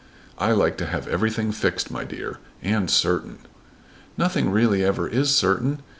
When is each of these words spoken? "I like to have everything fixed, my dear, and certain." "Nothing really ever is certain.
"I 0.39 0.51
like 0.53 0.77
to 0.77 0.87
have 0.87 1.07
everything 1.07 1.51
fixed, 1.51 1.91
my 1.91 2.05
dear, 2.05 2.39
and 2.63 2.89
certain." 2.89 3.37
"Nothing 4.17 4.49
really 4.49 4.83
ever 4.83 5.07
is 5.07 5.35
certain. 5.35 5.83